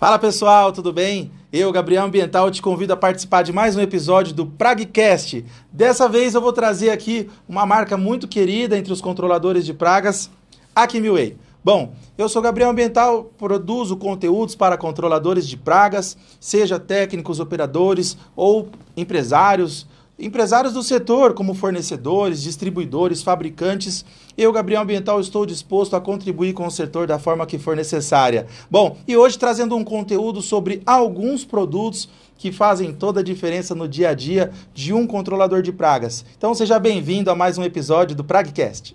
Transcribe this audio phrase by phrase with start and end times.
[0.00, 1.30] Fala pessoal, tudo bem?
[1.52, 5.44] Eu, Gabriel Ambiental, te convido a participar de mais um episódio do Pragcast.
[5.70, 10.30] Dessa vez eu vou trazer aqui uma marca muito querida entre os controladores de pragas,
[10.74, 11.36] a Kimway.
[11.62, 18.70] Bom, eu sou Gabriel Ambiental, produzo conteúdos para controladores de pragas, seja técnicos, operadores ou
[18.96, 19.86] empresários,
[20.22, 24.04] Empresários do setor, como fornecedores, distribuidores, fabricantes,
[24.36, 28.46] eu, Gabriel Ambiental, estou disposto a contribuir com o setor da forma que for necessária.
[28.70, 32.06] Bom, e hoje trazendo um conteúdo sobre alguns produtos
[32.36, 36.22] que fazem toda a diferença no dia a dia de um controlador de pragas.
[36.36, 38.94] Então seja bem-vindo a mais um episódio do Pragcast.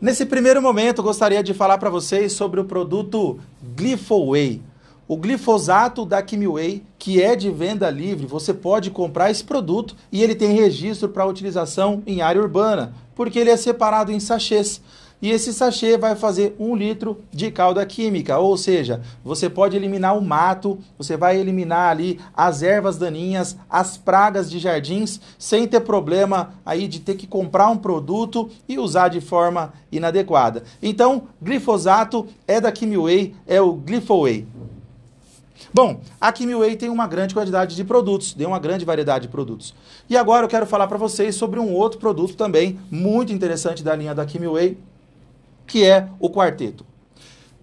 [0.00, 3.38] Nesse primeiro momento, gostaria de falar para vocês sobre o produto
[3.76, 4.62] Glyphoway.
[5.06, 10.22] O glifosato da Kimway, que é de venda livre, você pode comprar esse produto e
[10.22, 14.80] ele tem registro para utilização em área urbana, porque ele é separado em sachês.
[15.20, 20.18] E esse sachê vai fazer um litro de calda química, ou seja, você pode eliminar
[20.18, 25.80] o mato, você vai eliminar ali as ervas daninhas, as pragas de jardins, sem ter
[25.80, 30.62] problema aí de ter que comprar um produto e usar de forma inadequada.
[30.82, 34.46] Então, glifosato é da Kimway, é o Glyphoway.
[35.72, 39.74] Bom, a Kimway tem uma grande quantidade de produtos, tem uma grande variedade de produtos.
[40.08, 43.94] E agora eu quero falar para vocês sobre um outro produto também muito interessante da
[43.94, 44.78] linha da Kimway,
[45.66, 46.84] que é o quarteto.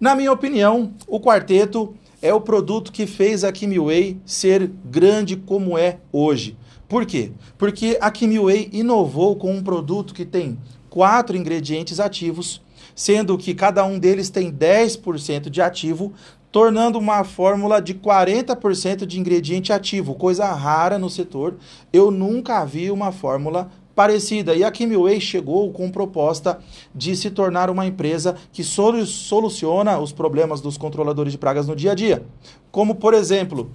[0.00, 5.78] Na minha opinião, o quarteto é o produto que fez a Kimway ser grande como
[5.78, 6.56] é hoje.
[6.88, 7.32] Por quê?
[7.56, 10.58] Porque a Kimway inovou com um produto que tem
[10.90, 12.60] quatro ingredientes ativos,
[12.94, 16.12] sendo que cada um deles tem 10% de ativo,
[16.52, 21.56] tornando uma fórmula de 40% de ingrediente ativo, coisa rara no setor.
[21.90, 24.54] Eu nunca vi uma fórmula parecida.
[24.54, 26.58] E a Kimway chegou com proposta
[26.94, 31.92] de se tornar uma empresa que soluciona os problemas dos controladores de pragas no dia
[31.92, 32.22] a dia.
[32.70, 33.70] Como, por exemplo,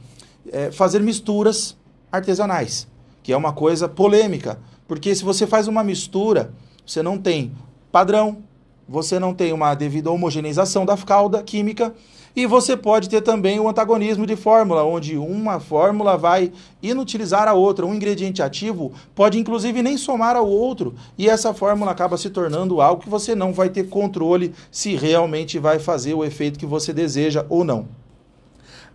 [0.51, 1.75] é, fazer misturas
[2.11, 2.87] artesanais,
[3.23, 4.59] que é uma coisa polêmica.
[4.87, 6.53] Porque se você faz uma mistura,
[6.85, 7.51] você não tem
[7.91, 8.37] padrão,
[8.87, 11.93] você não tem uma devida homogeneização da calda química
[12.37, 16.51] e você pode ter também o antagonismo de fórmula, onde uma fórmula vai
[16.83, 17.83] inutilizar a outra.
[17.83, 22.79] Um ingrediente ativo pode inclusive nem somar ao outro, e essa fórmula acaba se tornando
[22.79, 26.93] algo que você não vai ter controle se realmente vai fazer o efeito que você
[26.93, 27.87] deseja ou não.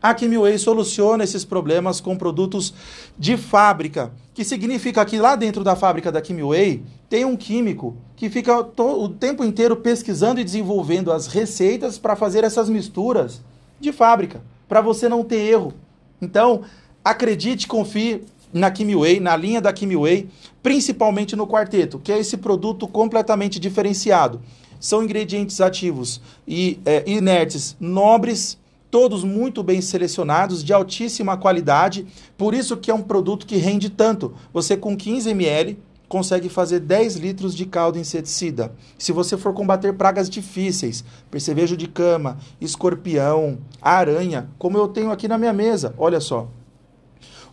[0.02, 2.74] A Kimway soluciona esses problemas com produtos
[3.16, 8.28] de fábrica, que significa que lá dentro da fábrica da Kimway tem um químico que
[8.28, 13.40] fica o tempo inteiro pesquisando e desenvolvendo as receitas para fazer essas misturas
[13.78, 15.72] de fábrica, para você não ter erro.
[16.20, 16.62] Então,
[17.04, 20.28] acredite, confie na Kimway, na linha da Kimway,
[20.62, 24.40] principalmente no quarteto, que é esse produto completamente diferenciado.
[24.80, 28.58] São ingredientes ativos e é, inertes nobres
[28.92, 33.88] todos muito bem selecionados, de altíssima qualidade, por isso que é um produto que rende
[33.88, 34.34] tanto.
[34.52, 38.74] Você com 15 ml consegue fazer 10 litros de caldo inseticida.
[38.98, 45.26] Se você for combater pragas difíceis, percevejo de cama, escorpião, aranha, como eu tenho aqui
[45.26, 46.50] na minha mesa, olha só,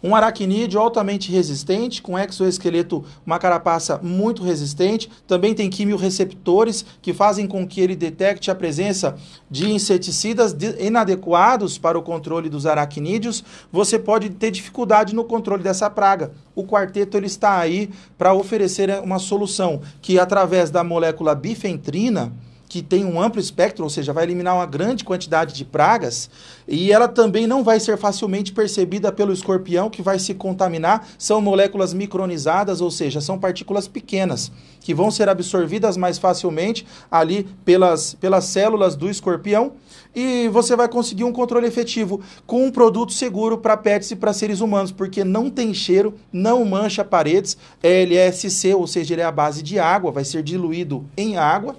[0.02, 5.10] um aracnídeo altamente resistente, com exoesqueleto, uma carapaça muito resistente.
[5.28, 9.16] Também tem quimiorreceptores que fazem com que ele detecte a presença
[9.50, 13.44] de inseticidas inadequados para o controle dos aracnídeos.
[13.72, 16.32] Você pode ter dificuldade no controle dessa praga.
[16.56, 22.34] O quarteto ele está aí para oferecer uma solução que, através da molécula bifentrina,
[22.70, 26.30] que tem um amplo espectro, ou seja, vai eliminar uma grande quantidade de pragas,
[26.68, 31.08] e ela também não vai ser facilmente percebida pelo escorpião que vai se contaminar.
[31.18, 37.48] São moléculas micronizadas, ou seja, são partículas pequenas que vão ser absorvidas mais facilmente ali
[37.66, 39.74] pelas, pelas células do escorpião
[40.16, 44.34] e você vai conseguir um controle efetivo com um produto seguro para pets e para
[44.34, 49.26] seres humanos, porque não tem cheiro, não mancha paredes, é SC, ou seja, ele é
[49.26, 51.76] a base de água, vai ser diluído em água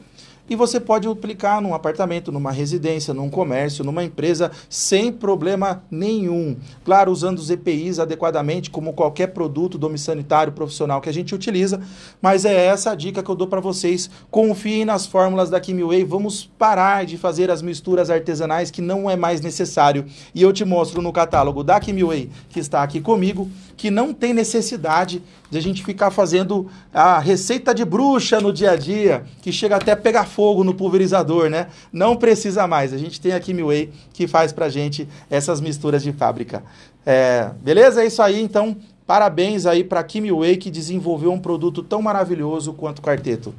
[0.51, 6.57] e você pode aplicar num apartamento, numa residência, num comércio, numa empresa, sem problema nenhum.
[6.85, 11.81] Claro, usando os EPIs adequadamente, como qualquer produto domiciliário profissional que a gente utiliza,
[12.21, 14.11] mas é essa a dica que eu dou para vocês.
[14.29, 19.15] Confiem nas fórmulas da Kimway, vamos parar de fazer as misturas artesanais que não é
[19.15, 20.05] mais necessário.
[20.35, 23.49] E eu te mostro no catálogo da Kimway, que está aqui comigo,
[23.81, 28.73] que não tem necessidade de a gente ficar fazendo a receita de bruxa no dia
[28.73, 31.69] a dia, que chega até a pegar fogo no pulverizador, né?
[31.91, 32.93] Não precisa mais.
[32.93, 36.63] A gente tem a Kimway que faz pra gente essas misturas de fábrica.
[37.07, 38.03] É, beleza?
[38.03, 38.77] É isso aí, então.
[39.07, 43.55] Parabéns aí para Kimway que desenvolveu um produto tão maravilhoso quanto o quarteto.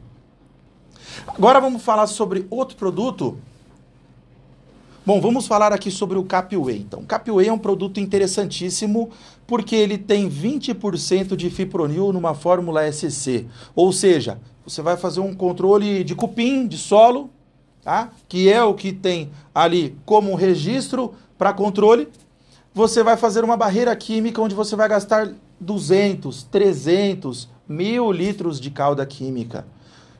[1.27, 3.39] Agora vamos falar sobre outro produto
[5.03, 6.77] Bom, vamos falar aqui sobre o Capway.
[6.77, 9.09] Então, o Capway é um produto interessantíssimo
[9.47, 13.47] porque ele tem 20% de fipronil numa fórmula SC.
[13.75, 17.31] Ou seja, você vai fazer um controle de cupim, de solo,
[17.83, 18.11] tá?
[18.29, 22.07] que é o que tem ali como registro para controle.
[22.71, 28.69] Você vai fazer uma barreira química onde você vai gastar 200, 300, mil litros de
[28.69, 29.65] calda química.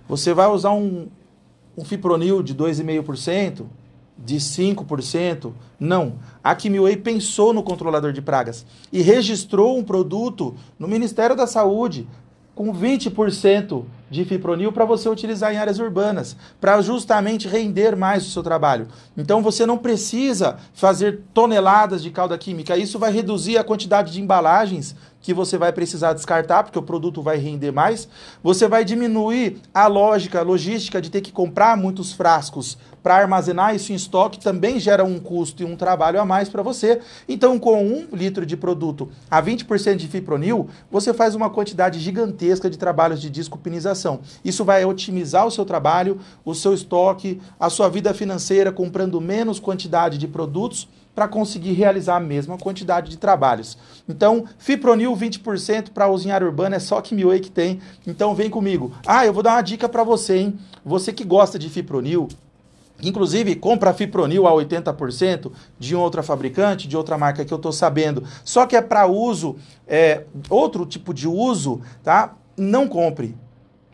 [0.10, 1.07] Você vai usar um,
[1.77, 3.66] um fipronil de 2,5%,
[4.23, 5.51] de 5%.
[5.79, 6.13] Não.
[6.44, 12.07] A Kimiway pensou no controlador de pragas e registrou um produto no Ministério da Saúde
[12.53, 18.30] com 20% de fipronil para você utilizar em áreas urbanas, para justamente render mais o
[18.30, 18.90] seu trabalho.
[19.18, 24.22] Então você não precisa fazer toneladas de calda química, isso vai reduzir a quantidade de
[24.22, 28.08] embalagens que você vai precisar descartar, porque o produto vai render mais.
[28.44, 33.75] Você vai diminuir a lógica, a logística de ter que comprar muitos frascos para armazenar
[33.75, 37.00] isso em estoque, também gera um custo e um trabalho a mais para você.
[37.28, 42.69] Então, com um litro de produto a 20% de fipronil, você faz uma quantidade gigantesca
[42.69, 44.00] de trabalhos de desculpinização.
[44.44, 49.59] Isso vai otimizar o seu trabalho, o seu estoque, a sua vida financeira, comprando menos
[49.59, 53.77] quantidade de produtos para conseguir realizar a mesma quantidade de trabalhos.
[54.07, 57.81] Então, Fipronil 20% para área urbana é só que Miway que tem.
[58.07, 58.94] Então, vem comigo.
[59.06, 60.59] Ah, eu vou dar uma dica para você, hein?
[60.86, 62.27] Você que gosta de Fipronil,
[63.03, 68.24] Inclusive, compra Fipronil a 80% de outra fabricante, de outra marca que eu estou sabendo.
[68.44, 69.56] Só que é para uso,
[69.88, 72.36] é, outro tipo de uso, tá?
[72.56, 73.36] Não compre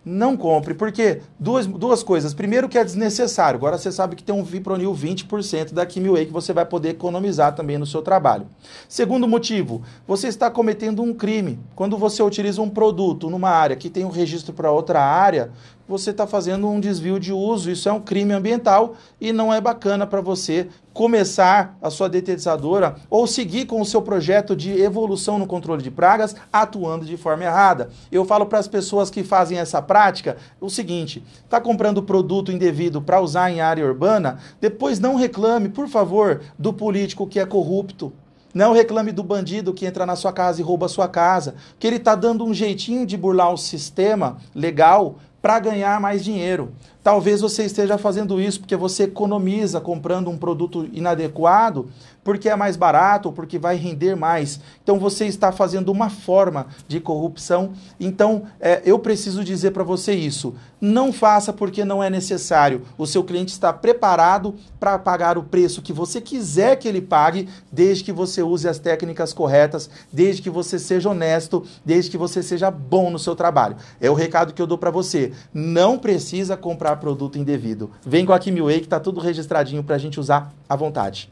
[0.08, 0.74] não compre.
[0.74, 2.34] Porque duas, duas coisas.
[2.34, 3.58] Primeiro que é desnecessário.
[3.58, 7.54] Agora você sabe que tem um Vipronil 20% da Kimway que você vai poder economizar
[7.54, 8.48] também no seu trabalho.
[8.88, 11.60] Segundo motivo, você está cometendo um crime.
[11.76, 15.52] Quando você utiliza um produto numa área que tem um registro para outra área,
[15.88, 17.72] você está fazendo um desvio de uso.
[17.72, 22.96] Isso é um crime ambiental e não é bacana para você começar a sua detetizadora
[23.10, 27.44] ou seguir com o seu projeto de evolução no controle de pragas atuando de forma
[27.44, 27.90] errada.
[28.12, 33.02] Eu falo para as pessoas que fazem essa prática o seguinte: está comprando produto indevido
[33.02, 38.12] para usar em área urbana, depois não reclame, por favor, do político que é corrupto.
[38.54, 41.86] Não reclame do bandido que entra na sua casa e rouba a sua casa, que
[41.86, 46.74] ele está dando um jeitinho de burlar o sistema legal para ganhar mais dinheiro.
[47.08, 51.90] Talvez você esteja fazendo isso porque você economiza comprando um produto inadequado,
[52.22, 54.60] porque é mais barato porque vai render mais.
[54.84, 57.72] Então você está fazendo uma forma de corrupção.
[57.98, 60.54] Então é, eu preciso dizer para você isso.
[60.82, 62.84] Não faça porque não é necessário.
[62.98, 67.48] O seu cliente está preparado para pagar o preço que você quiser que ele pague,
[67.72, 72.44] desde que você use as técnicas corretas, desde que você seja honesto, desde que você
[72.44, 73.78] seja bom no seu trabalho.
[74.00, 75.32] É o recado que eu dou para você.
[75.54, 77.90] Não precisa comprar produto indevido.
[78.06, 81.32] Vem com a Kimway que está tudo registradinho para a gente usar à vontade.